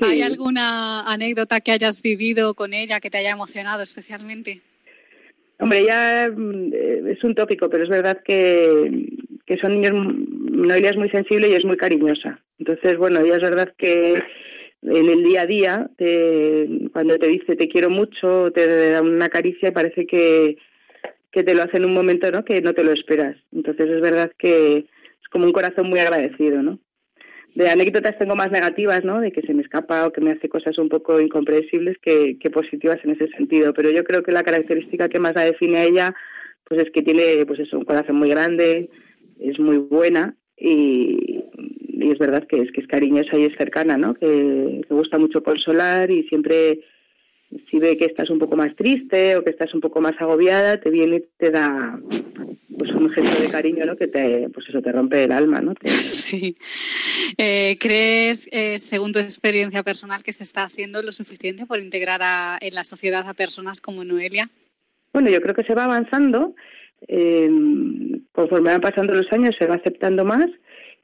[0.00, 4.62] ¿Hay alguna anécdota que hayas vivido con ella que te haya emocionado especialmente?
[5.58, 6.72] Hombre, ella mm,
[7.08, 9.08] es un tópico, pero es verdad que,
[9.46, 9.92] que son niños,
[10.50, 12.40] Noelia es muy sensible y es muy cariñosa.
[12.58, 14.22] Entonces, bueno, ella es verdad que
[14.82, 15.90] en el día a día,
[16.92, 20.56] cuando te dice te quiero mucho, te da una caricia parece que,
[21.32, 22.44] que te lo hace en un momento ¿no?
[22.44, 23.36] que no te lo esperas.
[23.52, 26.78] Entonces es verdad que es como un corazón muy agradecido, ¿no?
[27.54, 29.20] De anécdotas tengo más negativas, ¿no?
[29.20, 33.00] De que se me escapa o que me hace cosas un poco incomprensibles que, positivas
[33.02, 33.74] en ese sentido.
[33.74, 36.14] Pero yo creo que la característica que más la define a ella,
[36.64, 38.88] pues es que tiene, pues eso, un corazón muy grande,
[39.40, 41.42] es muy buena y,
[41.88, 44.14] y es verdad que es que es cariñosa y es cercana, ¿no?
[44.14, 44.26] Que
[44.88, 46.80] le gusta mucho consolar y siempre
[47.70, 50.80] si ve que estás un poco más triste o que estás un poco más agobiada,
[50.80, 51.98] te viene y te da
[52.78, 53.96] pues un gesto de cariño, ¿no?
[53.96, 55.74] Que te, pues eso te rompe el alma, ¿no?
[55.86, 56.56] Sí.
[57.36, 62.20] Eh, ¿Crees, eh, según tu experiencia personal, que se está haciendo lo suficiente por integrar
[62.22, 64.48] a, en la sociedad a personas como Noelia?
[65.12, 66.54] Bueno, yo creo que se va avanzando.
[67.08, 67.50] Eh,
[68.32, 70.48] conforme van pasando los años, se va aceptando más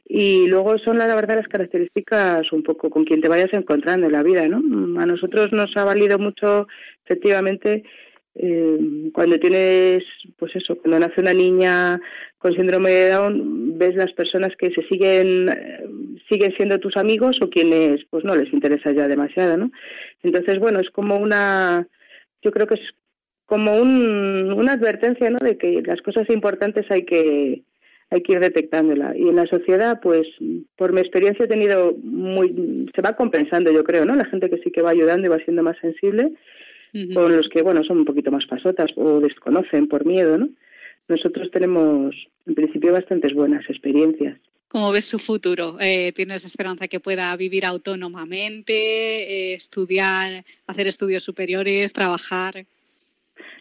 [0.08, 4.12] y luego son la verdad las características un poco con quien te vayas encontrando en
[4.12, 5.00] la vida, ¿no?
[5.00, 6.68] A nosotros nos ha valido mucho
[7.04, 7.82] efectivamente
[8.38, 10.04] eh, cuando tienes,
[10.38, 12.00] pues eso, cuando nace una niña
[12.38, 15.50] con síndrome de Down, ves las personas que se siguen,
[16.28, 19.72] siguen siendo tus amigos o quienes, pues no les interesa ya demasiado, ¿no?
[20.22, 21.88] Entonces, bueno, es como una,
[22.42, 22.94] yo creo que es
[23.46, 25.38] como un, una advertencia, ¿no?
[25.38, 27.62] De que las cosas importantes hay que,
[28.10, 29.16] hay que ir detectándola.
[29.16, 30.26] Y en la sociedad, pues,
[30.76, 34.14] por mi experiencia he tenido muy, se va compensando, yo creo, ¿no?
[34.14, 36.32] La gente que sí que va ayudando y va siendo más sensible,
[37.12, 40.48] con los que, bueno, son un poquito más pasotas o desconocen por miedo, ¿no?
[41.08, 42.14] Nosotros tenemos,
[42.46, 44.38] en principio, bastantes buenas experiencias.
[44.68, 45.76] ¿Cómo ves su futuro?
[45.78, 52.64] Eh, ¿Tienes esperanza que pueda vivir autónomamente, eh, estudiar, hacer estudios superiores, trabajar?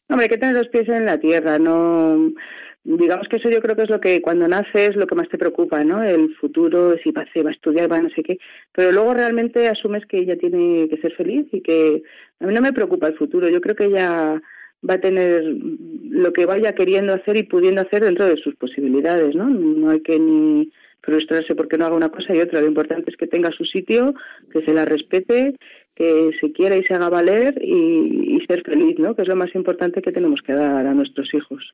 [0.07, 2.31] Hombre, hay que tener los pies en la tierra, no
[2.85, 5.39] digamos que eso yo creo que es lo que cuando naces lo que más te
[5.39, 6.03] preocupa, ¿no?
[6.03, 8.37] El futuro, si va, a estudiar, va a no sé qué.
[8.71, 12.03] Pero luego realmente asumes que ella tiene que ser feliz y que
[12.39, 13.49] a mí no me preocupa el futuro.
[13.49, 14.39] Yo creo que ella
[14.87, 19.33] va a tener lo que vaya queriendo hacer y pudiendo hacer dentro de sus posibilidades,
[19.33, 19.49] ¿no?
[19.49, 20.71] No hay que ni
[21.01, 22.61] frustrarse porque no haga una cosa y otra.
[22.61, 24.13] Lo importante es que tenga su sitio,
[24.51, 25.55] que se la respete,
[25.95, 29.15] que se quiera y se haga valer y, y ser feliz, ¿no?
[29.15, 31.73] Que es lo más importante que tenemos que dar a nuestros hijos.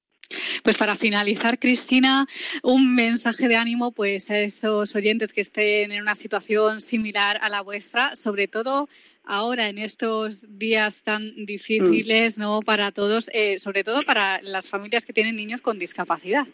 [0.63, 2.27] Pues para finalizar, Cristina,
[2.63, 7.49] un mensaje de ánimo pues a esos oyentes que estén en una situación similar a
[7.49, 8.87] la vuestra, sobre todo
[9.23, 12.59] ahora en estos días tan difíciles, ¿no?
[12.61, 16.45] Para todos, eh, sobre todo para las familias que tienen niños con discapacidad.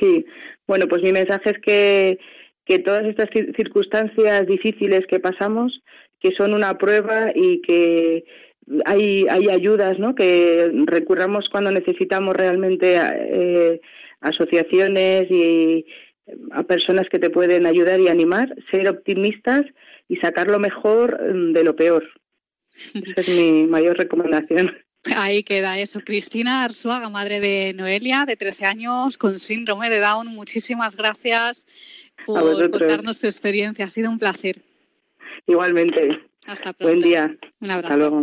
[0.00, 0.24] Sí,
[0.66, 2.18] bueno, pues mi mensaje es que,
[2.64, 5.82] que todas estas circunstancias difíciles que pasamos,
[6.20, 8.24] que son una prueba y que
[8.84, 10.14] hay, hay ayudas ¿no?
[10.14, 13.80] que recurramos cuando necesitamos realmente eh,
[14.20, 15.84] asociaciones y
[16.52, 19.66] a personas que te pueden ayudar y animar, ser optimistas
[20.08, 22.04] y sacar lo mejor mm, de lo peor.
[22.94, 24.72] Esa es mi mayor recomendación.
[25.16, 26.00] Ahí queda eso.
[26.00, 30.28] Cristina Arzuaga, madre de Noelia, de 13 años, con síndrome de Down.
[30.28, 31.66] Muchísimas gracias
[32.24, 33.84] por contarnos tu experiencia.
[33.84, 34.62] Ha sido un placer.
[35.46, 36.20] Igualmente.
[36.46, 36.84] Hasta pronto.
[36.84, 37.36] Buen día.
[37.60, 37.94] Un abrazo.
[37.94, 38.22] Hasta luego.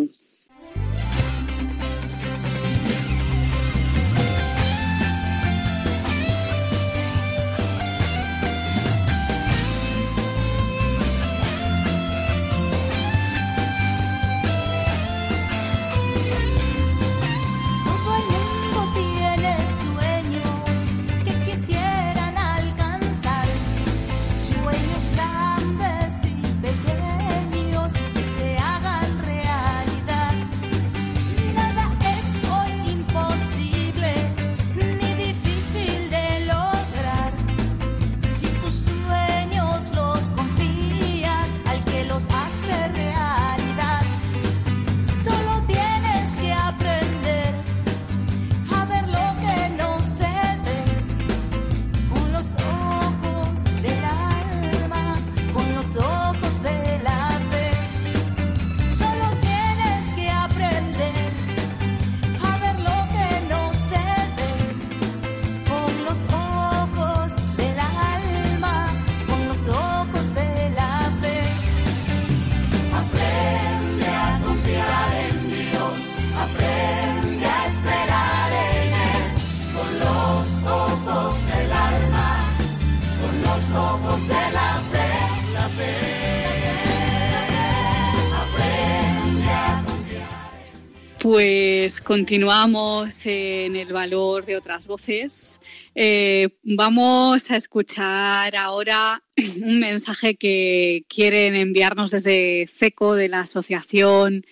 [92.10, 95.62] Continuamos en el valor de otras voces.
[95.94, 99.22] Eh, vamos a escuchar ahora
[99.62, 104.44] un mensaje que quieren enviarnos desde CECO, de la Asociación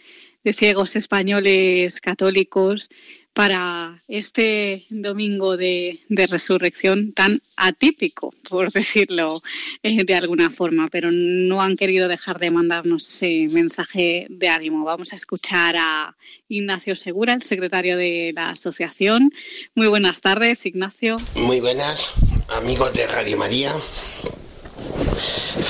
[0.43, 2.89] de Ciegos Españoles Católicos,
[3.37, 9.43] para este domingo de, resurrección tan atípico, por decirlo
[9.83, 14.83] eh, de alguna forma, pero no han querido dejar de mandarnos ese mensaje de ánimo.
[14.83, 16.15] Vamos a escuchar a
[16.49, 19.31] Ignacio Segura, el secretario de la asociación.
[19.75, 21.17] Muy buenas tardes, Ignacio.
[21.35, 22.09] Muy buenas,
[22.47, 23.71] amigos de Radio María.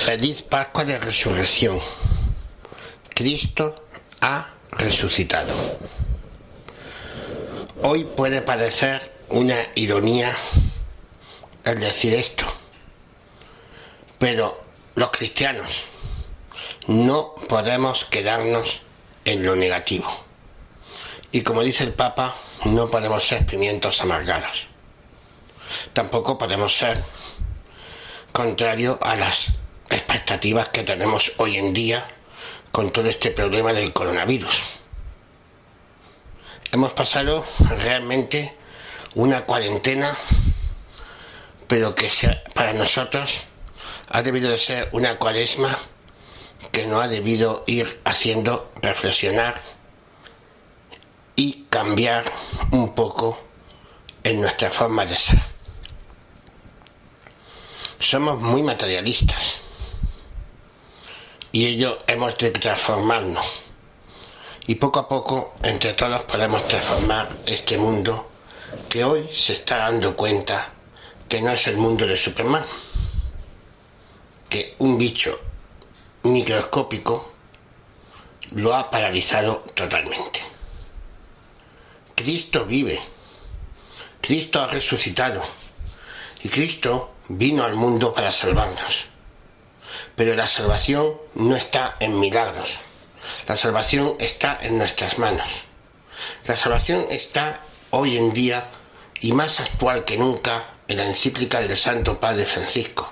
[0.05, 1.79] Feliz Pascua de Resurrección.
[3.13, 3.75] Cristo
[4.21, 5.53] ha resucitado.
[7.83, 10.35] Hoy puede parecer una ironía
[11.63, 12.45] el decir esto,
[14.17, 14.59] pero
[14.95, 15.83] los cristianos
[16.87, 18.81] no podemos quedarnos
[19.25, 20.09] en lo negativo.
[21.31, 24.65] Y como dice el Papa, no podemos ser pimientos amargados.
[25.93, 27.03] Tampoco podemos ser
[28.31, 29.49] contrario a las
[29.91, 32.07] expectativas que tenemos hoy en día
[32.71, 34.76] con todo este problema del coronavirus.
[36.71, 38.53] Hemos pasado realmente
[39.15, 40.17] una cuarentena,
[41.67, 42.11] pero que
[42.53, 43.41] para nosotros
[44.09, 45.79] ha debido de ser una cuaresma
[46.71, 49.55] que no ha debido ir haciendo reflexionar
[51.37, 52.31] y cambiar
[52.71, 53.39] un poco
[54.23, 55.39] en nuestra forma de ser.
[57.99, 59.59] Somos muy materialistas
[61.51, 63.66] y ello hemos de transformarnos.
[64.67, 68.29] Y poco a poco, entre todos, podemos transformar este mundo
[68.89, 70.73] que hoy se está dando cuenta
[71.29, 72.65] que no es el mundo de Superman,
[74.49, 75.39] que un bicho
[76.23, 77.31] microscópico
[78.51, 80.41] lo ha paralizado totalmente.
[82.13, 82.99] Cristo vive,
[84.19, 85.41] Cristo ha resucitado
[86.43, 89.05] y Cristo vino al mundo para salvarnos.
[90.17, 92.79] Pero la salvación no está en milagros,
[93.47, 95.63] la salvación está en nuestras manos.
[96.45, 97.61] La salvación está
[97.91, 98.67] hoy en día
[99.21, 103.11] y más actual que nunca en la encíclica del Santo Padre Francisco,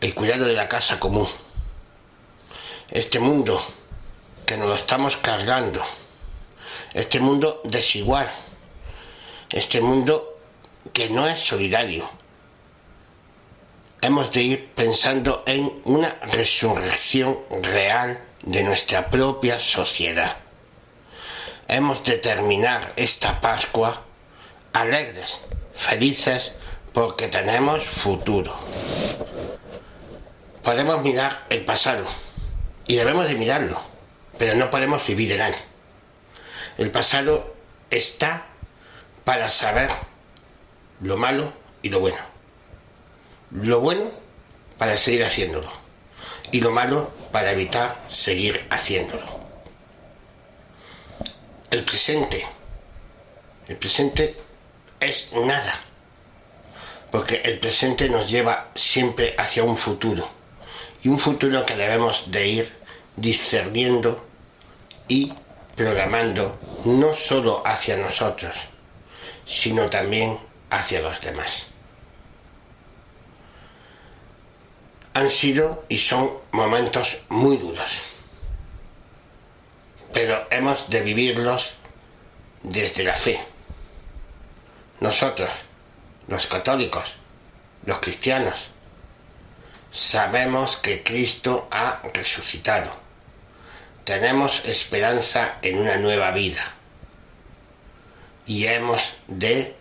[0.00, 1.28] el cuidado de la casa común
[2.90, 3.64] este mundo
[4.46, 5.82] que nos lo estamos cargando,
[6.92, 8.30] este mundo desigual,
[9.50, 10.38] este mundo
[10.92, 12.08] que no es solidario.
[14.00, 20.36] Hemos de ir pensando en una resurrección real de nuestra propia sociedad.
[21.66, 24.02] Hemos de terminar esta Pascua
[24.72, 25.40] alegres,
[25.74, 26.52] felices,
[26.92, 28.54] porque tenemos futuro.
[30.62, 32.04] Podemos mirar el pasado
[32.86, 33.80] y debemos de mirarlo,
[34.38, 35.54] pero no podemos vivir en él.
[36.76, 37.54] El pasado
[37.90, 38.46] está
[39.24, 39.90] para saber
[41.00, 42.18] lo malo y lo bueno.
[43.50, 44.10] Lo bueno
[44.76, 45.83] para seguir haciéndolo
[46.54, 49.40] y lo malo para evitar seguir haciéndolo.
[51.68, 52.46] El presente,
[53.66, 54.36] el presente
[55.00, 55.82] es nada,
[57.10, 60.30] porque el presente nos lleva siempre hacia un futuro
[61.02, 62.72] y un futuro que debemos de ir
[63.16, 64.24] discerniendo
[65.08, 65.32] y
[65.74, 68.54] programando no solo hacia nosotros,
[69.44, 70.38] sino también
[70.70, 71.73] hacia los demás.
[75.14, 78.02] Han sido y son momentos muy duros,
[80.12, 81.74] pero hemos de vivirlos
[82.62, 83.38] desde la fe.
[85.00, 85.50] Nosotros,
[86.28, 87.14] los católicos,
[87.84, 88.68] los cristianos,
[89.94, 92.90] Sabemos que Cristo ha resucitado.
[94.02, 96.74] Tenemos esperanza en una nueva vida.
[98.44, 99.76] Y hemos de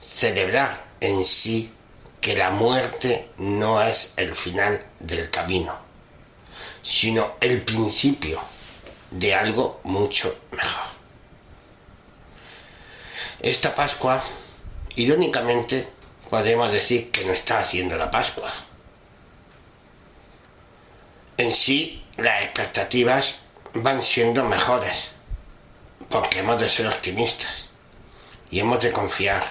[0.00, 1.72] celebrar en sí
[2.22, 5.76] que la muerte no es el final del camino,
[6.80, 8.40] sino el principio
[9.10, 10.86] de algo mucho mejor.
[13.40, 14.22] Esta Pascua,
[14.94, 15.88] irónicamente,
[16.30, 18.52] podemos decir que no está haciendo la Pascua,
[21.38, 23.38] en sí las expectativas
[23.74, 25.08] van siendo mejores,
[26.08, 27.66] porque hemos de ser optimistas
[28.48, 29.42] y hemos de confiar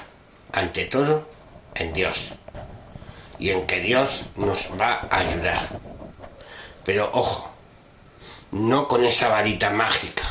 [0.54, 1.41] ante todo
[1.76, 2.32] en Dios
[3.40, 5.80] y en que Dios nos va a ayudar.
[6.84, 7.52] Pero ojo,
[8.52, 10.24] no con esa varita mágica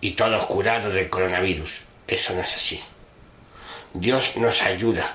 [0.00, 1.82] y todos curados del coronavirus.
[2.06, 2.82] Eso no es así.
[3.94, 5.14] Dios nos ayuda,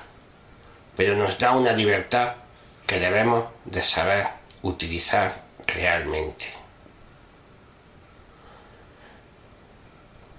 [0.96, 2.34] pero nos da una libertad
[2.86, 4.28] que debemos de saber
[4.62, 6.46] utilizar realmente.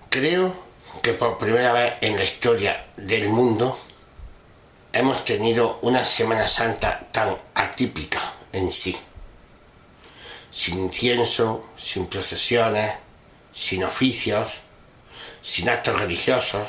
[0.09, 0.55] Creo
[1.03, 3.79] que por primera vez en la historia del mundo
[4.93, 8.19] hemos tenido una Semana Santa tan atípica
[8.51, 8.97] en sí.
[10.51, 12.95] Sin incienso, sin procesiones,
[13.53, 14.51] sin oficios,
[15.41, 16.67] sin actos religiosos.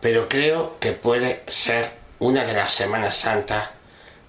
[0.00, 3.70] Pero creo que puede ser una de las Semanas Santas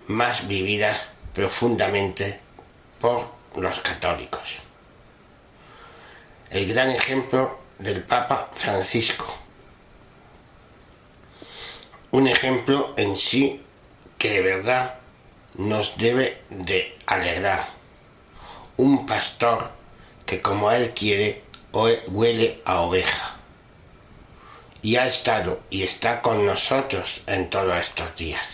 [0.08, 2.40] más vividas profundamente
[3.00, 4.60] por los católicos.
[6.50, 9.43] El gran ejemplo del Papa Francisco.
[12.14, 13.64] Un ejemplo en sí
[14.20, 15.00] que de verdad
[15.56, 17.70] nos debe de alegrar.
[18.78, 19.72] Un pastor
[20.24, 21.42] que como él quiere
[21.72, 23.36] huele a oveja.
[24.84, 28.46] Y ha estado y está con nosotros en todos estos días.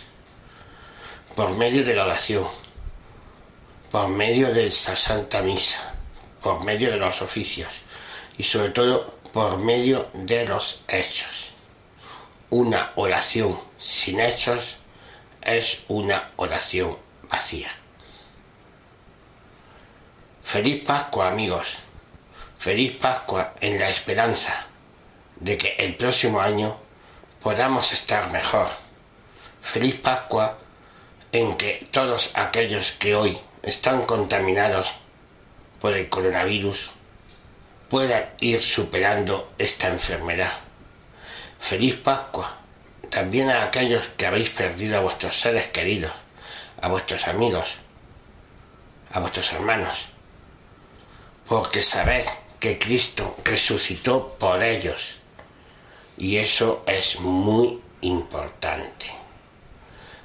[1.36, 2.48] Por medio de la oración,
[3.92, 5.96] por medio de esa santa misa,
[6.42, 7.74] por medio de los oficios
[8.38, 11.49] y sobre todo por medio de los hechos.
[12.52, 14.78] Una oración sin hechos
[15.44, 16.98] es una oración
[17.30, 17.70] vacía.
[20.44, 21.78] Feliz Pascua amigos,
[22.58, 24.66] feliz Pascua en la esperanza
[25.36, 26.80] de que el próximo año
[27.40, 28.68] podamos estar mejor.
[29.62, 30.58] Feliz Pascua
[31.32, 34.92] en que todos aquellos que hoy están contaminados
[35.80, 36.90] por el coronavirus
[37.90, 40.69] puedan ir superando esta enfermedad.
[41.60, 42.56] Feliz Pascua.
[43.10, 46.12] También a aquellos que habéis perdido a vuestros seres queridos,
[46.82, 47.76] a vuestros amigos,
[49.12, 50.08] a vuestros hermanos,
[51.48, 52.26] porque sabed
[52.60, 55.18] que Cristo resucitó por ellos.
[56.18, 59.08] Y eso es muy importante.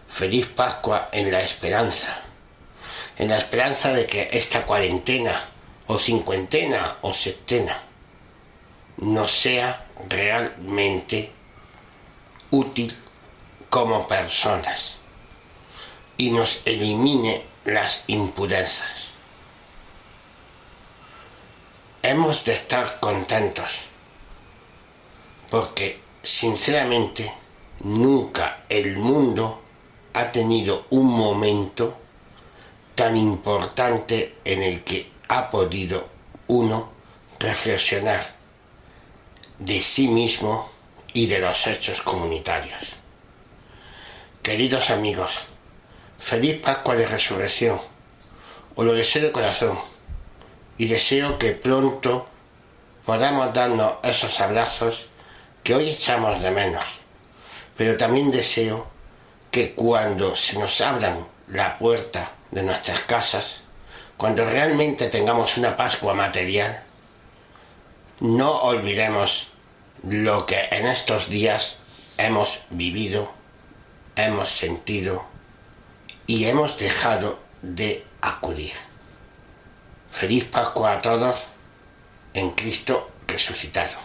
[0.09, 2.23] Feliz Pascua en la esperanza,
[3.19, 5.49] en la esperanza de que esta cuarentena
[5.87, 7.94] o cincuentena o setena
[8.99, 11.33] no sea realmente
[12.51, 12.97] útil
[13.69, 14.97] como personas
[16.17, 19.09] y nos elimine las impurezas.
[22.03, 23.81] Hemos de estar contentos
[25.51, 27.33] porque sinceramente
[27.81, 29.63] nunca el mundo
[30.13, 31.97] ha tenido un momento
[32.95, 36.09] tan importante en el que ha podido
[36.47, 36.91] uno
[37.41, 38.35] reflexionar
[39.59, 40.71] de sí mismo
[41.13, 42.95] y de los hechos comunitarios.
[44.43, 45.45] Queridos amigos,
[46.19, 47.81] feliz Pascua de Resurrección.
[48.75, 49.79] Os lo deseo de corazón
[50.77, 52.27] y deseo que pronto
[53.05, 55.07] podamos darnos esos abrazos
[55.63, 56.85] que hoy echamos de menos.
[57.77, 58.87] Pero también deseo
[59.51, 63.61] que cuando se nos abran la puerta de nuestras casas,
[64.17, 66.84] cuando realmente tengamos una Pascua material,
[68.25, 69.49] no olvidemos
[70.03, 71.77] lo que en estos días
[72.17, 73.31] hemos vivido,
[74.17, 75.27] hemos sentido
[76.27, 78.73] y hemos dejado de acudir.
[80.11, 81.43] Feliz Pascua a todos
[82.33, 83.99] en Cristo resucitado.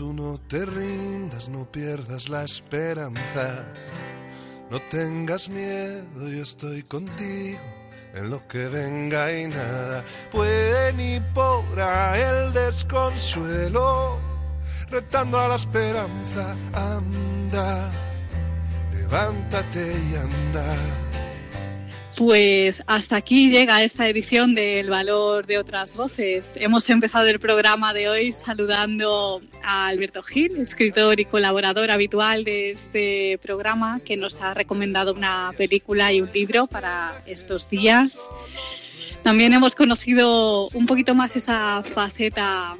[0.00, 3.66] Tú no te rindas, no pierdas la esperanza.
[4.70, 7.60] No tengas miedo, yo estoy contigo
[8.14, 14.18] en lo que venga y nada puede ni podrá el desconsuelo,
[14.88, 17.90] retando a la esperanza, anda,
[18.94, 20.64] levántate y anda.
[22.20, 26.52] Pues hasta aquí llega esta edición del Valor de otras Voces.
[26.56, 32.72] Hemos empezado el programa de hoy saludando a Alberto Gil, escritor y colaborador habitual de
[32.72, 38.28] este programa, que nos ha recomendado una película y un libro para estos días.
[39.22, 42.76] También hemos conocido un poquito más esa faceta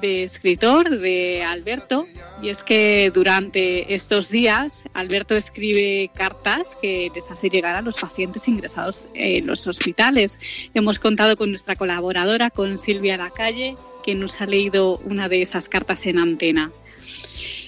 [0.00, 2.06] de escritor de Alberto
[2.42, 7.96] y es que durante estos días Alberto escribe cartas que les hace llegar a los
[7.96, 10.38] pacientes ingresados en los hospitales.
[10.74, 15.68] Hemos contado con nuestra colaboradora, con Silvia Lacalle, que nos ha leído una de esas
[15.68, 16.70] cartas en antena.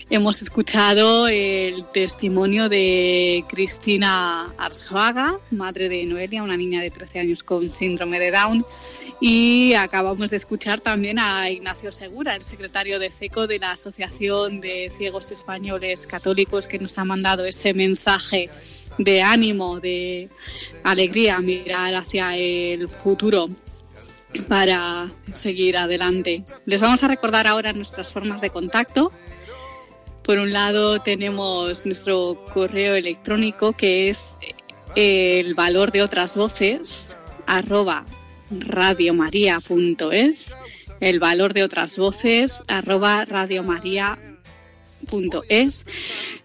[0.09, 7.42] Hemos escuchado el testimonio de Cristina Arzuaga, madre de Noelia, una niña de 13 años
[7.42, 8.64] con síndrome de Down.
[9.21, 14.61] Y acabamos de escuchar también a Ignacio Segura, el secretario de CECO de la Asociación
[14.61, 18.51] de Ciegos Españoles Católicos, que nos ha mandado ese mensaje
[18.99, 20.29] de ánimo, de
[20.83, 23.49] alegría, mirar hacia el futuro
[24.49, 26.45] para seguir adelante.
[26.67, 29.12] Les vamos a recordar ahora nuestras formas de contacto.
[30.23, 34.29] Por un lado tenemos nuestro correo electrónico que es
[34.95, 38.05] el valor de otras voces arroba
[38.51, 40.55] radiomaria.es,
[41.01, 45.86] el valor de otras voces arroba radiomaria.es.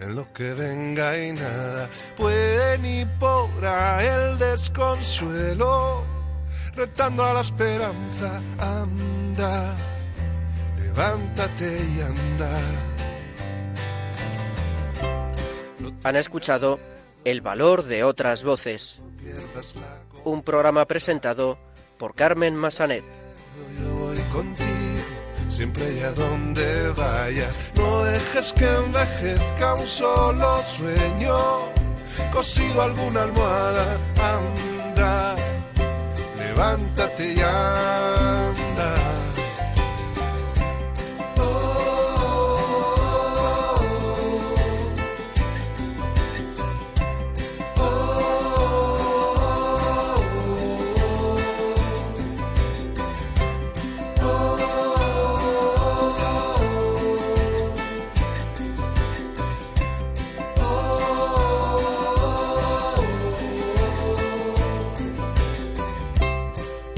[0.00, 6.04] en lo que venga y nada puede ni podrá el desconsuelo,
[6.74, 9.74] retando a la esperanza, anda,
[10.78, 12.60] levántate y anda.
[16.04, 16.78] Han escuchado
[17.24, 19.00] El valor de otras voces,
[20.24, 21.58] un programa presentado
[21.98, 23.04] por Carmen Massanet.
[23.80, 24.77] Yo voy contigo
[25.58, 27.52] siempre y donde vayas.
[27.74, 31.34] No dejes que envejezca un solo sueño,
[32.32, 33.98] cosido alguna almohada.
[34.36, 35.34] Anda,
[36.38, 39.27] levántate y anda.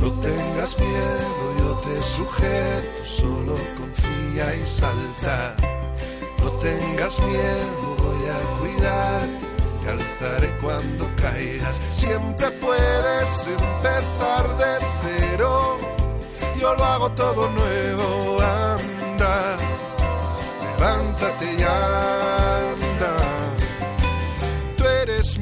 [0.00, 1.28] No tengas miedo,
[1.58, 5.56] yo te sujeto, solo confía y salta.
[6.38, 9.20] No tengas miedo, voy a cuidar,
[9.82, 11.80] te alzaré cuando caigas.
[11.94, 15.78] Siempre puedes empezar de cero,
[16.58, 19.56] yo lo hago todo nuevo, anda,
[20.78, 21.62] levántate y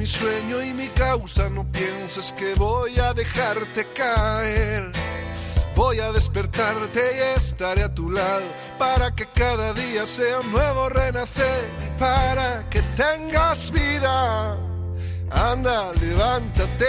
[0.08, 4.90] sueño y mi causa, no pienses que voy a dejarte caer.
[5.76, 8.46] Voy a despertarte y estaré a tu lado
[8.78, 14.56] para que cada día sea un nuevo renacer y para que tengas vida.
[15.30, 16.86] Anda, levántate.